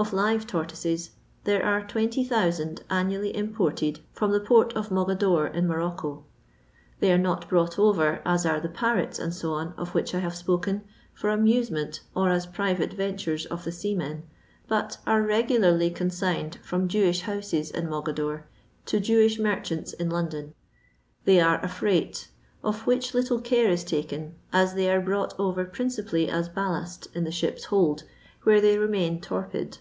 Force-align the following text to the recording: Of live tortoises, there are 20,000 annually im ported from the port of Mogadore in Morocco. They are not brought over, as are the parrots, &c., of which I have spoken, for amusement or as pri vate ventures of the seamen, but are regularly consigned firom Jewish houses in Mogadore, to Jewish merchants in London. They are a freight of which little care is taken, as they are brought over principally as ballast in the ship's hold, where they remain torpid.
Of 0.00 0.14
live 0.14 0.46
tortoises, 0.46 1.10
there 1.44 1.62
are 1.62 1.86
20,000 1.86 2.82
annually 2.88 3.32
im 3.32 3.52
ported 3.52 4.00
from 4.14 4.30
the 4.32 4.40
port 4.40 4.72
of 4.72 4.88
Mogadore 4.88 5.52
in 5.52 5.66
Morocco. 5.68 6.24
They 7.00 7.12
are 7.12 7.18
not 7.18 7.50
brought 7.50 7.78
over, 7.78 8.22
as 8.24 8.46
are 8.46 8.60
the 8.60 8.70
parrots, 8.70 9.18
&c., 9.18 9.46
of 9.46 9.94
which 9.94 10.14
I 10.14 10.20
have 10.20 10.34
spoken, 10.34 10.84
for 11.12 11.28
amusement 11.28 12.00
or 12.16 12.30
as 12.30 12.46
pri 12.46 12.72
vate 12.72 12.94
ventures 12.94 13.44
of 13.44 13.64
the 13.64 13.72
seamen, 13.72 14.22
but 14.66 14.96
are 15.06 15.20
regularly 15.22 15.90
consigned 15.90 16.56
firom 16.66 16.88
Jewish 16.88 17.20
houses 17.20 17.70
in 17.70 17.86
Mogadore, 17.86 18.44
to 18.86 19.00
Jewish 19.00 19.38
merchants 19.38 19.92
in 19.92 20.08
London. 20.08 20.54
They 21.26 21.40
are 21.42 21.62
a 21.62 21.68
freight 21.68 22.28
of 22.64 22.86
which 22.86 23.12
little 23.12 23.38
care 23.42 23.68
is 23.68 23.84
taken, 23.84 24.36
as 24.50 24.72
they 24.72 24.90
are 24.90 25.02
brought 25.02 25.38
over 25.38 25.66
principally 25.66 26.30
as 26.30 26.48
ballast 26.48 27.08
in 27.12 27.24
the 27.24 27.30
ship's 27.30 27.64
hold, 27.64 28.04
where 28.44 28.62
they 28.62 28.78
remain 28.78 29.20
torpid. 29.20 29.76